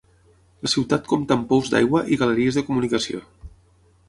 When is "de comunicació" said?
2.61-3.23